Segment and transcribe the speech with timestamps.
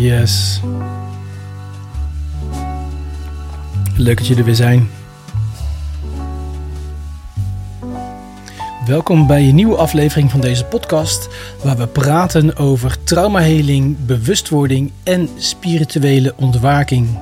[0.00, 0.60] Yes.
[3.96, 4.90] Leuk dat jullie er weer zijn.
[8.86, 11.28] Welkom bij een nieuwe aflevering van deze podcast,
[11.64, 17.18] waar we praten over traumaheling, bewustwording en spirituele ontwaking.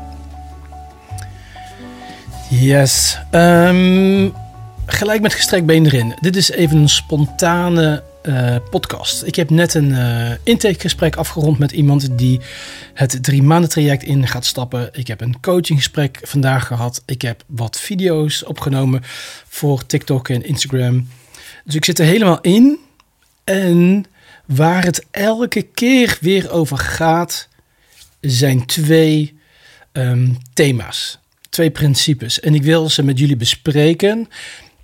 [2.50, 3.18] Yes.
[3.30, 4.32] Um,
[4.86, 6.14] gelijk met gestrekt been erin.
[6.20, 9.22] Dit is even een spontane uh, podcast.
[9.22, 12.40] Ik heb net een uh, intakegesprek afgerond met iemand die
[12.94, 14.88] het drie maanden traject in gaat stappen.
[14.92, 17.02] Ik heb een coachinggesprek vandaag gehad.
[17.06, 19.00] Ik heb wat video's opgenomen
[19.48, 21.08] voor TikTok en Instagram.
[21.64, 22.78] Dus ik zit er helemaal in.
[23.44, 24.04] En
[24.46, 27.48] waar het elke keer weer over gaat,
[28.20, 29.38] zijn twee
[29.92, 31.18] um, thema's.
[31.48, 32.40] Twee principes.
[32.40, 34.28] En ik wil ze met jullie bespreken.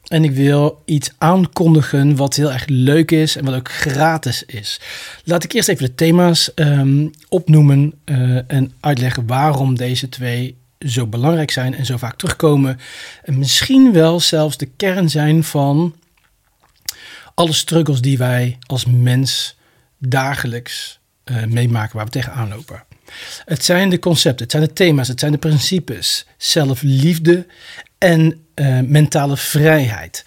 [0.04, 4.80] En ik wil iets aankondigen wat heel erg leuk is en wat ook gratis is.
[5.24, 11.06] Laat ik eerst even de thema's um, opnoemen uh, en uitleggen waarom deze twee zo
[11.06, 12.78] belangrijk zijn en zo vaak terugkomen.
[13.22, 15.94] En misschien wel zelfs de kern zijn van
[17.34, 19.56] alle struggles die wij als mens
[19.98, 22.84] dagelijks uh, meemaken, waar we tegenaan lopen.
[23.44, 26.26] Het zijn de concepten, het zijn de thema's, het zijn de principes.
[26.36, 27.46] Zelfliefde
[28.04, 30.24] en uh, mentale vrijheid.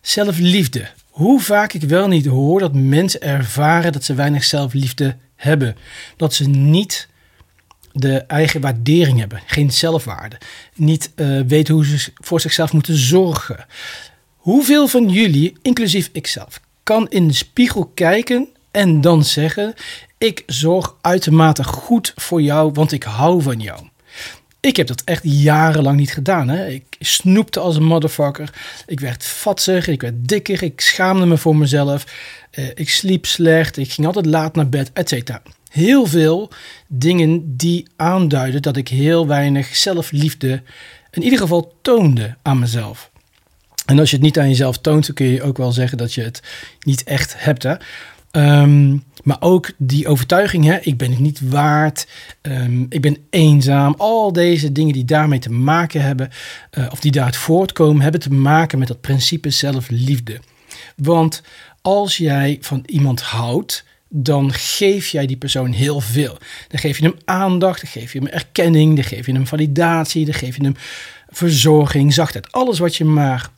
[0.00, 0.86] Zelfliefde.
[1.10, 5.76] Hoe vaak ik wel niet hoor dat mensen ervaren dat ze weinig zelfliefde hebben.
[6.16, 7.08] Dat ze niet
[7.92, 10.38] de eigen waardering hebben, geen zelfwaarde.
[10.74, 13.66] Niet uh, weten hoe ze voor zichzelf moeten zorgen.
[14.36, 19.74] Hoeveel van jullie, inclusief ikzelf, kan in de spiegel kijken en dan zeggen:
[20.18, 23.90] Ik zorg uitermate goed voor jou, want ik hou van jou.
[24.62, 26.48] Ik heb dat echt jarenlang niet gedaan.
[26.48, 26.66] Hè.
[26.68, 28.52] Ik snoepte als een motherfucker.
[28.86, 32.04] Ik werd vatsig, ik werd dikker, ik schaamde me voor mezelf.
[32.54, 35.30] Uh, ik sliep slecht, ik ging altijd laat naar bed, etc.
[35.70, 36.50] Heel veel
[36.86, 40.62] dingen die aanduiden dat ik heel weinig zelfliefde
[41.10, 43.10] in ieder geval toonde aan mezelf.
[43.86, 46.14] En als je het niet aan jezelf toont, dan kun je ook wel zeggen dat
[46.14, 46.42] je het
[46.80, 47.62] niet echt hebt.
[47.62, 47.74] Hè?
[48.32, 52.06] Um, maar ook die overtuiging, hè, ik ben het niet waard,
[52.42, 53.94] um, ik ben eenzaam.
[53.98, 56.30] Al deze dingen die daarmee te maken hebben,
[56.78, 60.40] uh, of die daaruit voortkomen, hebben te maken met dat principe zelfliefde.
[60.96, 61.42] Want
[61.82, 66.38] als jij van iemand houdt, dan geef jij die persoon heel veel.
[66.68, 70.24] Dan geef je hem aandacht, dan geef je hem erkenning, dan geef je hem validatie,
[70.24, 70.76] dan geef je hem
[71.28, 72.52] verzorging, zachtheid.
[72.52, 73.50] Alles wat je maar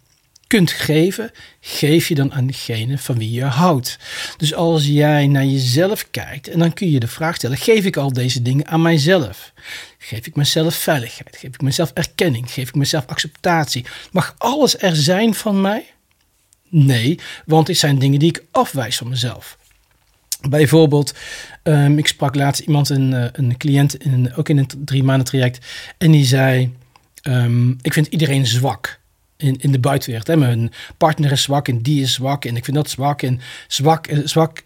[0.55, 3.99] kunt geven, geef je dan aan degene van wie je houdt.
[4.37, 7.97] Dus als jij naar jezelf kijkt en dan kun je de vraag stellen: geef ik
[7.97, 9.53] al deze dingen aan mijzelf?
[9.99, 11.37] Geef ik mezelf veiligheid?
[11.37, 12.51] Geef ik mezelf erkenning?
[12.51, 13.85] Geef ik mezelf acceptatie?
[14.11, 15.85] Mag alles er zijn van mij?
[16.69, 19.59] Nee, want dit zijn dingen die ik afwijs van mezelf.
[20.49, 21.15] Bijvoorbeeld,
[21.63, 25.27] um, ik sprak laatst iemand, een, uh, een cliënt, in, ook in een drie maanden
[25.27, 25.67] traject,
[25.99, 26.73] en die zei:
[27.23, 29.03] um, Ik vind iedereen zwak
[29.45, 30.27] in, in de buitenwereld.
[30.27, 30.37] Hè.
[30.37, 33.23] Mijn partner is zwak en die is zwak en ik vind dat zwak.
[33.23, 34.63] En zwak, eh, zwak,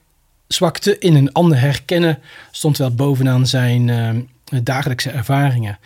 [0.47, 2.19] zwakte in een ander herkennen
[2.51, 5.79] stond wel bovenaan zijn uh, dagelijkse ervaringen.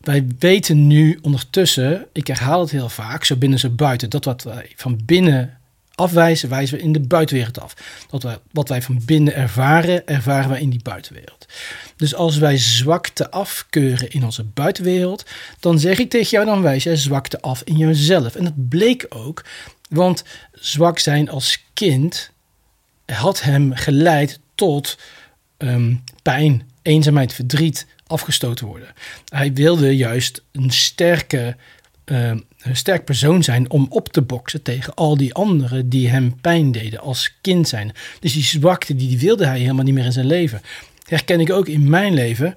[0.00, 4.42] Wij weten nu ondertussen, ik herhaal het heel vaak, zo binnen zo buiten, dat wat
[4.42, 5.58] wij van binnen
[6.02, 7.74] afwijzen, wijzen we in de buitenwereld af.
[8.50, 11.46] Wat wij van binnen ervaren, ervaren wij in die buitenwereld.
[11.96, 15.24] Dus als wij zwakte afkeuren in onze buitenwereld,
[15.60, 18.34] dan zeg ik tegen jou, dan wijs jij zwakte af in jezelf.
[18.34, 19.44] En dat bleek ook,
[19.88, 22.30] want zwak zijn als kind
[23.06, 24.98] had hem geleid tot
[25.58, 28.88] um, pijn, eenzaamheid, verdriet, afgestoten worden.
[29.28, 31.56] Hij wilde juist een sterke
[32.04, 32.30] uh,
[32.62, 36.72] een sterk persoon zijn om op te boksen tegen al die anderen die hem pijn
[36.72, 37.92] deden als kind zijn.
[38.20, 40.60] Dus die zwakte, die, wilde hij helemaal niet meer in zijn leven.
[41.06, 42.56] Herken ik ook in mijn leven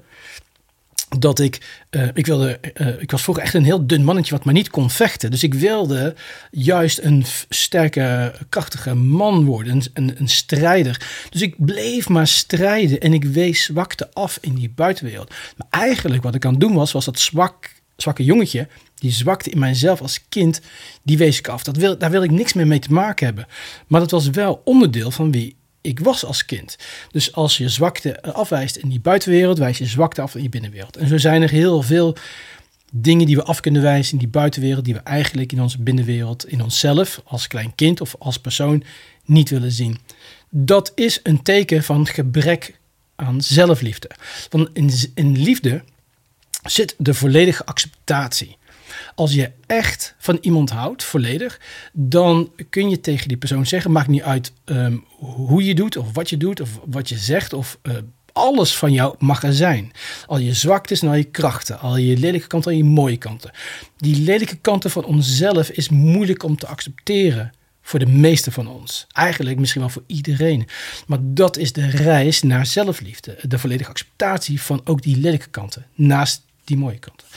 [1.19, 4.45] dat ik, uh, ik wilde, uh, ik was vroeger echt een heel dun mannetje wat
[4.45, 5.31] maar niet kon vechten.
[5.31, 6.15] Dus ik wilde
[6.51, 11.01] juist een sterke, krachtige man worden, een, een, een, strijder.
[11.29, 15.33] Dus ik bleef maar strijden en ik wees zwakte af in die buitenwereld.
[15.57, 19.49] Maar eigenlijk wat ik aan het doen was, was dat zwak, zwakke jongetje die zwakte
[19.49, 20.61] in mijzelf als kind,
[21.03, 21.63] die wees ik af.
[21.63, 23.47] Dat wil, daar wil ik niks meer mee te maken hebben.
[23.87, 26.77] Maar dat was wel onderdeel van wie ik was als kind.
[27.11, 30.97] Dus als je zwakte afwijst in die buitenwereld, wijs je zwakte af in die binnenwereld.
[30.97, 32.15] En zo zijn er heel veel
[32.91, 36.47] dingen die we af kunnen wijzen in die buitenwereld, die we eigenlijk in onze binnenwereld,
[36.47, 38.83] in onszelf, als klein kind of als persoon,
[39.25, 39.97] niet willen zien.
[40.49, 42.79] Dat is een teken van gebrek
[43.15, 44.09] aan zelfliefde.
[44.49, 45.83] Want in, in liefde
[46.65, 48.57] zit de volledige acceptatie.
[49.15, 51.59] Als je echt van iemand houdt, volledig,
[51.93, 56.13] dan kun je tegen die persoon zeggen: maakt niet uit um, hoe je doet, of
[56.13, 57.93] wat je doet, of wat je zegt, of uh,
[58.31, 59.91] alles van jou mag er zijn.
[60.25, 63.51] Al je zwaktes al je krachten, al je lelijke kanten en je mooie kanten.
[63.97, 67.51] Die lelijke kanten van onszelf is moeilijk om te accepteren
[67.81, 69.07] voor de meeste van ons.
[69.11, 70.67] Eigenlijk misschien wel voor iedereen.
[71.07, 73.37] Maar dat is de reis naar zelfliefde.
[73.41, 77.27] De volledige acceptatie van ook die lelijke kanten, naast die mooie kanten.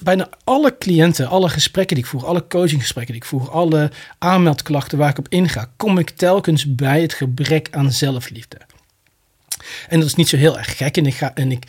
[0.00, 4.98] Bijna alle cliënten, alle gesprekken die ik voer, alle coachinggesprekken die ik voer, alle aanmeldklachten
[4.98, 8.58] waar ik op inga, kom ik telkens bij het gebrek aan zelfliefde.
[9.88, 10.96] En dat is niet zo heel erg gek.
[10.96, 11.66] En ik, ga, en ik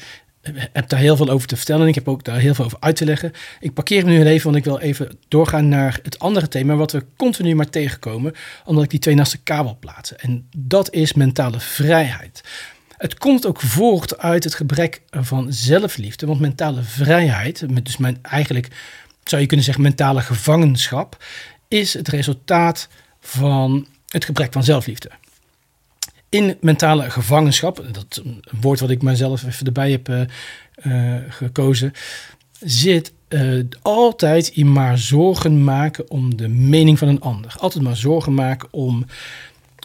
[0.74, 1.82] heb daar heel veel over te vertellen.
[1.82, 3.32] En ik heb ook daar heel veel over uit te leggen.
[3.60, 6.92] Ik parkeer hem nu even, want ik wil even doorgaan naar het andere thema, wat
[6.92, 8.34] we continu maar tegenkomen,
[8.66, 10.20] omdat ik die twee naast elkaar plaatsen.
[10.20, 12.44] En dat is mentale vrijheid.
[13.04, 18.68] Het komt ook voort uit het gebrek van zelfliefde, want mentale vrijheid, dus mijn, eigenlijk
[19.24, 21.24] zou je kunnen zeggen mentale gevangenschap,
[21.68, 22.88] is het resultaat
[23.20, 25.10] van het gebrek van zelfliefde
[26.30, 30.22] in mentale gevangenschap, dat een woord wat ik mezelf even erbij heb uh,
[30.84, 31.94] uh, gekozen,
[32.60, 37.56] zit uh, altijd in maar zorgen maken om de mening van een ander.
[37.58, 39.06] Altijd maar zorgen maken om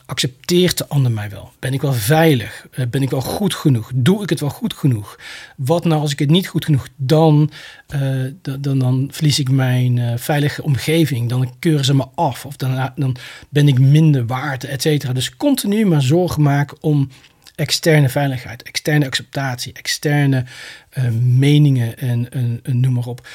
[0.09, 1.53] accepteert de ander mij wel?
[1.59, 2.67] Ben ik wel veilig?
[2.71, 3.91] Eh, ben ik wel goed genoeg?
[3.95, 5.19] Doe ik het wel goed genoeg?
[5.57, 7.51] Wat nou als ik het niet goed genoeg, dan,
[7.95, 11.29] uh, dan, dan verlies ik mijn uh, veilige omgeving.
[11.29, 13.17] Dan keuren ze me af of dan, dan
[13.49, 15.13] ben ik minder waard, et cetera.
[15.13, 17.11] Dus continu maar zorgen maken om
[17.55, 20.45] externe veiligheid, externe acceptatie, externe
[21.21, 23.29] meningen en, en, en noem maar op.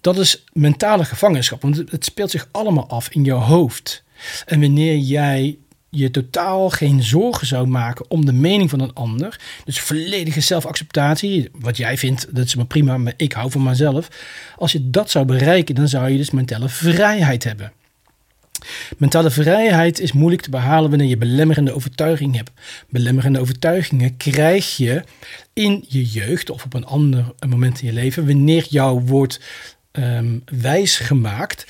[0.00, 4.02] Dat is mentale gevangenschap, want het speelt zich allemaal af in jouw hoofd.
[4.46, 5.58] En wanneer jij
[5.90, 9.40] je totaal geen zorgen zou maken om de mening van een ander.
[9.64, 11.48] Dus volledige zelfacceptatie.
[11.52, 14.08] Wat jij vindt, dat is maar prima, maar ik hou van mezelf.
[14.56, 17.72] Als je dat zou bereiken, dan zou je dus mentale vrijheid hebben.
[18.96, 22.50] Mentale vrijheid is moeilijk te behalen wanneer je belemmerende overtuiging hebt.
[22.88, 25.02] Belemmerende overtuigingen krijg je
[25.52, 29.40] in je jeugd of op een ander moment in je leven, wanneer jou wordt
[29.92, 31.66] um, wijsgemaakt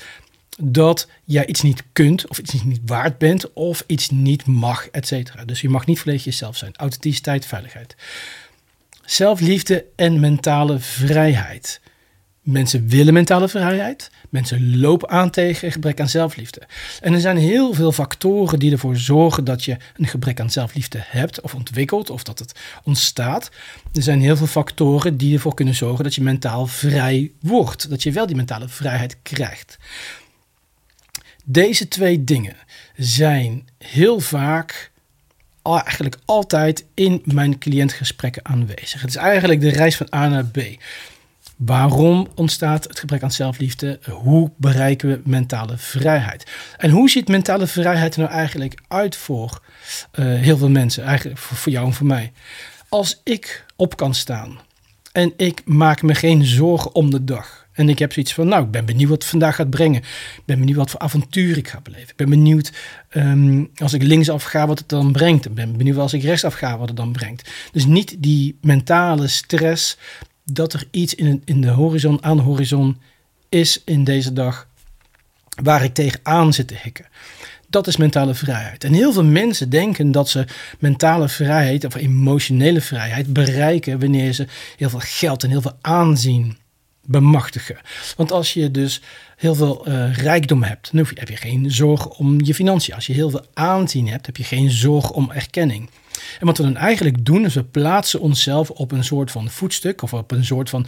[0.59, 5.13] dat jij iets niet kunt of iets niet waard bent of iets niet mag, et.
[5.45, 6.75] Dus je mag niet volledig jezelf zijn.
[6.75, 7.95] Authenticiteit, veiligheid.
[9.05, 11.81] Zelfliefde en mentale vrijheid.
[12.41, 14.11] Mensen willen mentale vrijheid.
[14.29, 16.61] Mensen lopen aan tegen gebrek aan zelfliefde.
[17.01, 20.99] En er zijn heel veel factoren die ervoor zorgen dat je een gebrek aan zelfliefde
[21.01, 23.51] hebt of ontwikkelt of dat het ontstaat.
[23.93, 27.89] Er zijn heel veel factoren die ervoor kunnen zorgen dat je mentaal vrij wordt.
[27.89, 29.77] Dat je wel die mentale vrijheid krijgt.
[31.51, 32.55] Deze twee dingen
[32.95, 34.91] zijn heel vaak,
[35.63, 39.01] eigenlijk altijd in mijn cliëntgesprekken aanwezig.
[39.01, 40.59] Het is eigenlijk de reis van A naar B.
[41.55, 43.99] Waarom ontstaat het gebrek aan zelfliefde?
[44.09, 46.51] Hoe bereiken we mentale vrijheid?
[46.77, 49.61] En hoe ziet mentale vrijheid nou eigenlijk uit voor
[50.19, 51.03] uh, heel veel mensen?
[51.03, 52.31] Eigenlijk voor jou en voor mij.
[52.89, 54.59] Als ik op kan staan
[55.11, 57.60] en ik maak me geen zorgen om de dag.
[57.71, 60.01] En ik heb zoiets van, nou, ik ben benieuwd wat het vandaag gaat brengen.
[60.35, 62.09] Ik ben benieuwd wat voor avontuur ik ga beleven.
[62.09, 62.71] Ik ben benieuwd
[63.13, 65.45] um, als ik linksaf ga wat het dan brengt.
[65.45, 67.49] Ik ben benieuwd als ik rechtsaf ga wat het dan brengt.
[67.71, 69.97] Dus niet die mentale stress
[70.43, 72.97] dat er iets in, in de horizon, aan de horizon
[73.49, 74.67] is in deze dag
[75.63, 77.05] waar ik tegenaan zit te hikken.
[77.69, 78.83] Dat is mentale vrijheid.
[78.83, 80.45] En heel veel mensen denken dat ze
[80.79, 86.57] mentale vrijheid of emotionele vrijheid bereiken wanneer ze heel veel geld en heel veel aanzien
[87.05, 87.77] bemachtigen.
[88.17, 89.01] Want als je dus
[89.37, 92.95] heel veel uh, rijkdom hebt, dan heb je geen zorg om je financiën.
[92.95, 95.89] Als je heel veel aanzien hebt, heb je geen zorg om erkenning.
[96.39, 100.01] En wat we dan eigenlijk doen, is we plaatsen onszelf op een soort van voetstuk
[100.01, 100.87] of op een soort van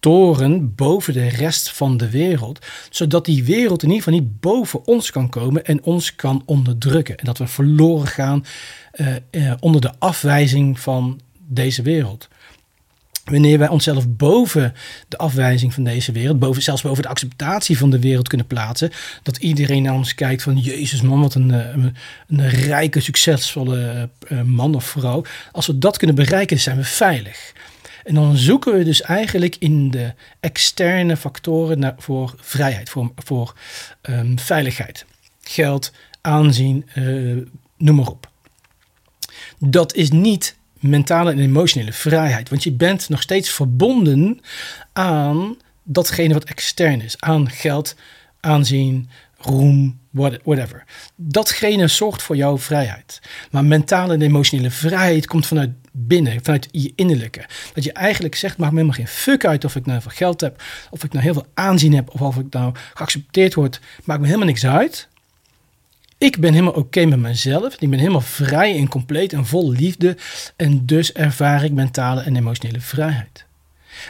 [0.00, 4.86] toren boven de rest van de wereld, zodat die wereld in ieder geval niet boven
[4.86, 7.16] ons kan komen en ons kan onderdrukken.
[7.16, 8.44] En dat we verloren gaan
[8.94, 12.28] uh, uh, onder de afwijzing van deze wereld.
[13.30, 14.74] Wanneer wij onszelf boven
[15.08, 18.90] de afwijzing van deze wereld, boven, zelfs boven de acceptatie van de wereld kunnen plaatsen,
[19.22, 21.84] dat iedereen naar ons kijkt van Jezus man, wat een, eh,
[22.28, 25.24] een, rijke, succesvolle uh, man of vrouw.
[25.52, 27.52] Als we dat kunnen bereiken, zijn we veilig.
[28.04, 33.54] En dan zoeken we dus eigenlijk in de externe factoren naar, voor vrijheid, voor, voor
[34.02, 35.04] um, veiligheid.
[35.42, 36.88] Geld, aanzien,
[37.76, 38.28] noem maar op.
[39.58, 42.48] Dat is niet mentale en emotionele vrijheid.
[42.48, 44.40] Want je bent nog steeds verbonden
[44.92, 47.20] aan datgene wat extern is.
[47.20, 47.94] Aan geld,
[48.40, 50.84] aanzien, roem, whatever.
[51.16, 53.20] Datgene zorgt voor jouw vrijheid.
[53.50, 57.44] Maar mentale en emotionele vrijheid komt vanuit binnen, vanuit je innerlijke.
[57.74, 60.40] Dat je eigenlijk zegt, maakt me helemaal geen fuck uit of ik nou veel geld
[60.40, 64.20] heb, of ik nou heel veel aanzien heb, of of ik nou geaccepteerd word, maakt
[64.20, 65.08] me helemaal niks uit.
[66.20, 67.74] Ik ben helemaal oké met mezelf.
[67.78, 70.16] Ik ben helemaal vrij en compleet en vol liefde.
[70.56, 73.44] En dus ervaar ik mentale en emotionele vrijheid.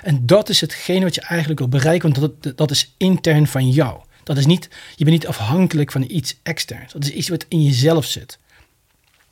[0.02, 3.71] En dat is hetgeen wat je eigenlijk wil bereiken, want dat, dat is intern van
[3.71, 4.00] jou.
[4.25, 6.93] Dat is niet, je bent niet afhankelijk van iets externs.
[6.93, 8.38] Dat is iets wat in jezelf zit.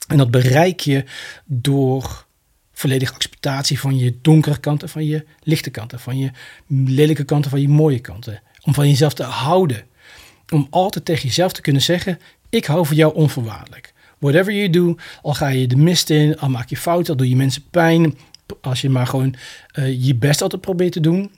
[0.08, 1.04] En dat bereik je
[1.44, 2.26] door
[2.72, 6.30] volledige acceptatie van je donkere kanten, van je lichte kanten, van je
[6.66, 8.42] lelijke kanten, van je mooie kanten.
[8.62, 9.86] Om van jezelf te houden.
[10.52, 12.18] Om altijd tegen jezelf te kunnen zeggen:
[12.50, 13.92] Ik hou van jou onvoorwaardelijk.
[14.18, 17.28] Whatever you do, al ga je de mist in, al maak je fouten, al doe
[17.28, 18.18] je mensen pijn.
[18.60, 19.34] Als je maar gewoon
[19.74, 21.30] uh, je best altijd probeert te doen.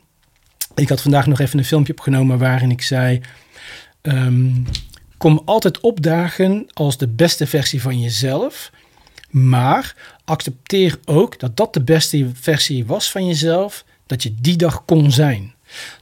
[0.74, 3.20] Ik had vandaag nog even een filmpje opgenomen waarin ik zei:
[4.02, 4.66] um,
[5.16, 8.70] Kom altijd opdagen als de beste versie van jezelf.
[9.30, 14.84] Maar accepteer ook dat dat de beste versie was van jezelf, dat je die dag
[14.84, 15.54] kon zijn.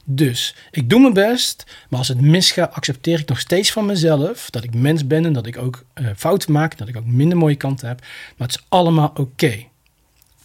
[0.03, 4.49] Dus ik doe mijn best, maar als het misgaat, accepteer ik nog steeds van mezelf
[4.49, 7.37] dat ik mens ben en dat ik ook uh, fouten maak, dat ik ook minder
[7.37, 7.99] mooie kanten heb.
[8.37, 9.67] Maar het is allemaal oké.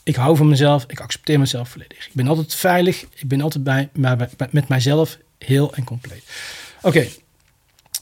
[0.03, 2.07] Ik hou van mezelf, ik accepteer mezelf volledig.
[2.07, 6.25] Ik ben altijd veilig, ik ben altijd bij, maar met mijzelf heel en compleet.
[6.83, 7.07] Oké,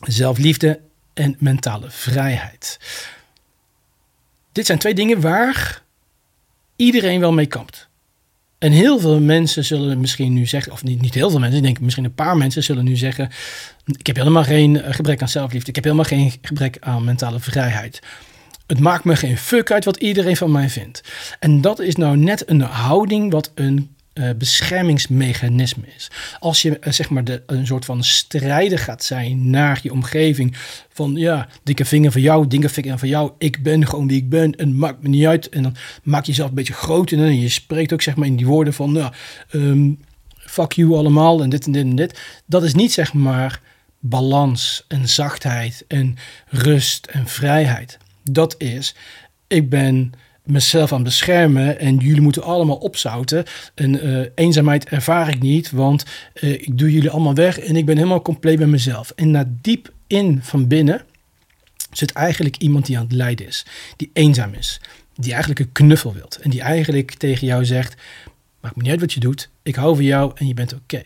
[0.00, 0.80] zelfliefde
[1.14, 2.78] en mentale vrijheid.
[4.52, 5.82] Dit zijn twee dingen waar
[6.76, 7.88] iedereen wel mee kampt.
[8.62, 11.64] En heel veel mensen zullen misschien nu zeggen, of niet, niet heel veel mensen, ik
[11.64, 13.30] denk misschien een paar mensen zullen nu zeggen:
[13.96, 17.40] Ik heb helemaal geen eh, gebrek aan zelfliefde, ik heb helemaal geen gebrek aan mentale
[17.40, 18.02] vrijheid.
[18.66, 21.02] Het maakt me geen fuck uit wat iedereen van mij vindt.
[21.38, 26.10] En dat is nou net een houding wat een uh, beschermingsmechanisme is.
[26.38, 30.56] Als je uh, zeg maar de, een soort van strijder gaat zijn naar je omgeving.
[30.92, 33.32] Van ja, dikke vinger van jou, dikke vinger van jou.
[33.38, 35.48] Ik ben gewoon wie ik ben en maakt me niet uit.
[35.48, 37.12] En dan maak je jezelf een beetje groot.
[37.12, 39.12] En je spreekt ook zeg maar in die woorden van
[39.52, 39.98] um,
[40.36, 42.20] fuck you allemaal en dit en dit en dit.
[42.46, 43.60] Dat is niet zeg maar
[43.98, 46.16] balans en zachtheid en
[46.46, 47.98] rust en vrijheid.
[48.22, 48.94] Dat is,
[49.46, 50.12] ik ben
[50.42, 53.44] mezelf aan beschermen en jullie moeten allemaal opzouten.
[53.74, 57.86] En uh, eenzaamheid ervaar ik niet, want uh, ik doe jullie allemaal weg en ik
[57.86, 59.10] ben helemaal compleet bij mezelf.
[59.10, 61.04] En naar diep in van binnen
[61.90, 64.80] zit eigenlijk iemand die aan het lijden is, die eenzaam is,
[65.14, 67.94] die eigenlijk een knuffel wilt en die eigenlijk tegen jou zegt:
[68.60, 71.02] maakt me niet uit wat je doet, ik hou van jou en je bent oké.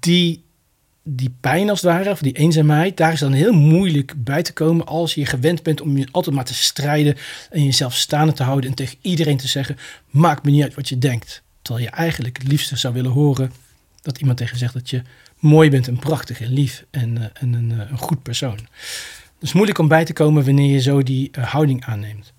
[0.00, 0.44] Die
[1.12, 4.52] die pijn als het ware, of die eenzaamheid, daar is dan heel moeilijk bij te
[4.52, 7.16] komen als je gewend bent om je altijd maar te strijden
[7.50, 9.76] en jezelf staande te houden en tegen iedereen te zeggen,
[10.10, 11.42] maakt me niet uit wat je denkt.
[11.62, 13.52] Terwijl je eigenlijk het liefste zou willen horen
[14.02, 15.02] dat iemand tegen zegt dat je
[15.38, 18.58] mooi bent en prachtig en lief en, en een, uh, een, goed persoon.
[19.40, 22.32] Is moeilijk om bij te komen wanneer je zo die uh, houding aanneemt.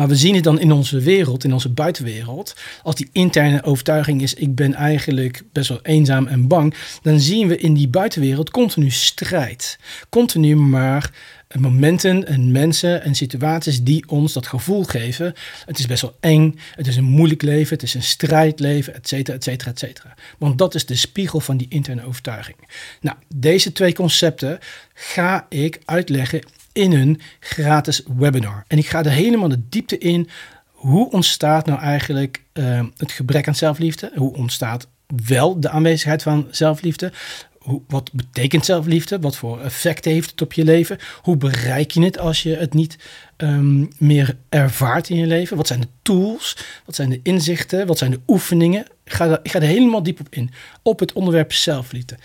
[0.00, 2.56] Maar we zien het dan in onze wereld, in onze buitenwereld.
[2.82, 6.74] Als die interne overtuiging is, ik ben eigenlijk best wel eenzaam en bang.
[7.02, 9.78] Dan zien we in die buitenwereld continu strijd.
[10.08, 11.10] Continu maar
[11.58, 15.34] momenten en mensen en situaties die ons dat gevoel geven.
[15.66, 19.08] Het is best wel eng, het is een moeilijk leven, het is een strijdleven, et
[19.08, 20.14] cetera, et cetera, et cetera.
[20.38, 22.56] Want dat is de spiegel van die interne overtuiging.
[23.00, 24.58] Nou, deze twee concepten
[24.94, 28.64] ga ik uitleggen in een gratis webinar.
[28.66, 30.28] En ik ga er helemaal de diepte in.
[30.66, 34.12] Hoe ontstaat nou eigenlijk uh, het gebrek aan zelfliefde?
[34.14, 34.88] Hoe ontstaat
[35.26, 37.12] wel de aanwezigheid van zelfliefde?
[37.58, 39.20] Hoe, wat betekent zelfliefde?
[39.20, 40.98] Wat voor effecten heeft het op je leven?
[41.22, 42.98] Hoe bereik je het als je het niet
[43.36, 45.56] um, meer ervaart in je leven?
[45.56, 46.56] Wat zijn de tools?
[46.84, 47.86] Wat zijn de inzichten?
[47.86, 48.86] Wat zijn de oefeningen?
[49.04, 50.50] Ik ga, er, ik ga er helemaal diep op in.
[50.82, 52.16] Op het onderwerp zelfliefde.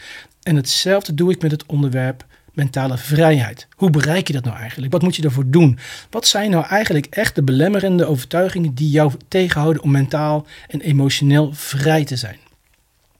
[0.44, 2.26] En hetzelfde doe ik met het onderwerp
[2.56, 3.68] mentale vrijheid.
[3.76, 4.92] Hoe bereik je dat nou eigenlijk?
[4.92, 5.80] Wat moet je ervoor doen?
[6.10, 11.54] Wat zijn nou eigenlijk echt de belemmerende overtuigingen die jou tegenhouden om mentaal en emotioneel
[11.54, 12.38] vrij te zijn?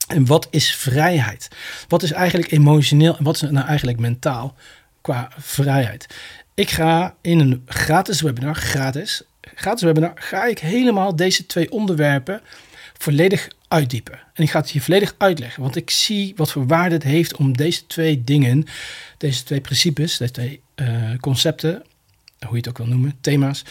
[0.06, 1.48] En wat is vrijheid?
[1.88, 4.54] Wat is eigenlijk emotioneel en wat is nou eigenlijk mentaal
[5.00, 6.06] qua vrijheid?
[6.54, 9.22] Ik ga in een gratis webinar, gratis,
[9.54, 12.40] gratis webinar, ga ik helemaal deze twee onderwerpen
[12.98, 14.18] volledig uitdiepen.
[14.34, 17.36] En ik ga het je volledig uitleggen, want ik zie wat voor waarde het heeft
[17.36, 18.64] om deze twee dingen,
[19.18, 20.88] deze twee principes, deze twee uh,
[21.20, 21.82] concepten,
[22.38, 23.64] hoe je het ook wil noemen, thema's,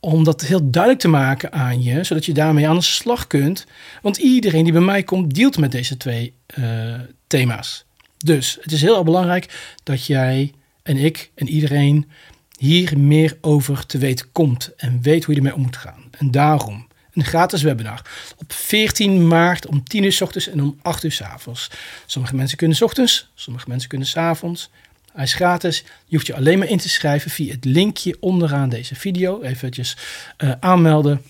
[0.00, 3.66] om dat heel duidelijk te maken aan je, zodat je daarmee aan de slag kunt.
[4.02, 6.94] Want iedereen die bij mij komt, dealt met deze twee uh,
[7.26, 7.84] thema's.
[8.18, 10.52] Dus het is heel belangrijk dat jij
[10.82, 12.10] en ik en iedereen
[12.58, 16.04] hier meer over te weten komt en weet hoe je ermee om moet gaan.
[16.18, 18.02] En daarom een gratis webinar.
[18.36, 21.70] Op 14 maart om 10 uur s ochtends en om 8 uur s avonds.
[22.06, 24.70] Sommige mensen kunnen s ochtends, sommige mensen kunnen s avonds.
[25.12, 25.84] Hij is gratis.
[26.04, 29.42] Je hoeft je alleen maar in te schrijven via het linkje onderaan deze video.
[29.42, 29.96] Eventjes
[30.38, 31.22] uh, aanmelden.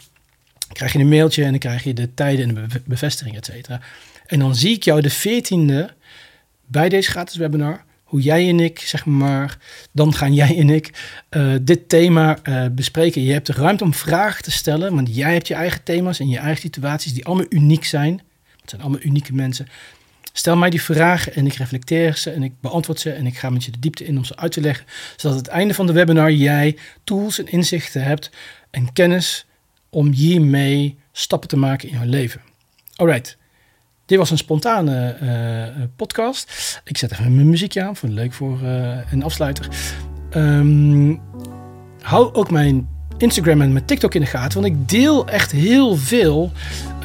[0.59, 3.45] Dan krijg je een mailtje en dan krijg je de tijden en de bevestiging, et
[3.45, 3.81] cetera.
[4.27, 5.95] En dan zie ik jou de 14e
[6.67, 9.59] bij deze gratis webinar hoe jij en ik, zeg maar,
[9.93, 10.91] dan gaan jij en ik
[11.31, 13.23] uh, dit thema uh, bespreken.
[13.23, 16.29] Je hebt de ruimte om vragen te stellen, want jij hebt je eigen thema's en
[16.29, 18.21] je eigen situaties die allemaal uniek zijn.
[18.61, 19.67] Het zijn allemaal unieke mensen.
[20.33, 23.51] Stel mij die vragen en ik reflecteer ze en ik beantwoord ze en ik ga
[23.51, 25.87] met je de diepte in om ze uit te leggen, zodat aan het einde van
[25.87, 28.31] de webinar jij tools en inzichten hebt
[28.71, 29.47] en kennis
[29.91, 32.41] om hiermee stappen te maken in jouw leven.
[32.95, 33.37] Alright,
[34.13, 36.81] dit was een spontane uh, podcast.
[36.85, 39.69] Ik zet even mijn muziekje aan, vond het leuk voor uh, een afsluiter.
[40.37, 41.21] Um,
[42.01, 42.89] hou ook mijn
[43.19, 46.53] Instagram en mijn TikTok in de gaten, want ik deel echt heel veel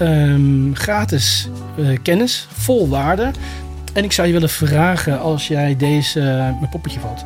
[0.01, 1.49] um, gratis
[2.01, 3.31] kennis, vol waarde.
[3.93, 6.19] En ik zou je willen vragen als jij deze,
[6.59, 7.23] mijn poppetje valt.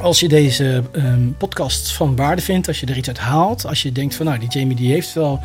[0.00, 3.82] Als je deze um, podcast van waarde vindt, als je er iets uit haalt, als
[3.82, 5.40] je denkt van nou die Jamie die heeft wel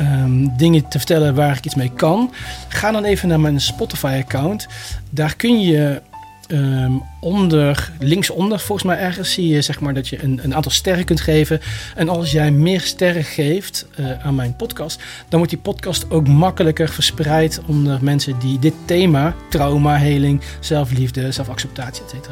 [0.00, 2.32] um, dingen te vertellen waar ik iets mee kan,
[2.68, 4.66] ga dan even naar mijn Spotify account.
[5.10, 6.02] Daar kun je
[6.48, 10.72] um, onder, linksonder volgens mij ergens zie je zeg maar dat je een, een aantal
[10.72, 11.60] sterren kunt geven.
[11.94, 16.28] En als jij meer sterren geeft uh, aan mijn podcast, dan wordt die podcast ook
[16.28, 22.28] makkelijker verspreid onder mensen die dit thema, trauma, heling, zelfliefde, zelfacceptatie, etc.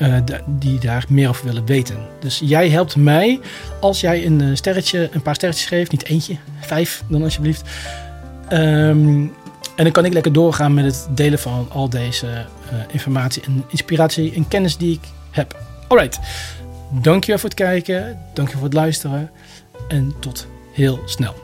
[0.00, 0.16] Uh,
[0.46, 1.96] die daar meer over willen weten.
[2.20, 3.40] Dus jij helpt mij
[3.80, 7.62] als jij een eh, sterretje, een paar sterretjes geeft, niet eentje, vijf dan alsjeblieft.
[8.52, 9.32] Um,
[9.76, 13.64] en dan kan ik lekker doorgaan met het delen van al deze uh, informatie en
[13.68, 15.58] inspiratie en kennis die ik heb.
[15.88, 16.20] Alright,
[16.90, 19.30] dankjewel voor het kijken, dankjewel voor het luisteren
[19.88, 21.34] en tot heel snel.